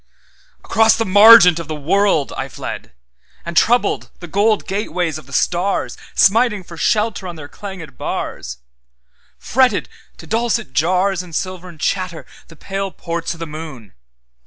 Across 0.63 0.95
the 0.97 1.05
margent 1.05 1.59
of 1.59 1.67
the 1.67 1.75
world 1.75 2.33
I 2.35 2.49
fled, 2.49 2.91
And 3.45 3.55
troubled 3.55 4.09
the 4.19 4.25
gold 4.25 4.65
gateways 4.65 5.19
of 5.19 5.27
the 5.27 5.31
stars, 5.31 5.95
Smiting 6.15 6.63
for 6.63 6.75
shelter 6.75 7.27
on 7.27 7.35
their 7.35 7.47
clangèd 7.47 7.97
bars; 7.97 8.57
Fretted 9.37 9.87
to 10.17 10.25
dulcet 10.25 10.73
jarsAnd 10.73 11.35
silvern 11.35 11.77
chatter 11.77 12.25
the 12.47 12.55
pale 12.55 12.89
ports 12.89 13.35
o' 13.35 13.37
the 13.37 13.45
moon. 13.45 13.93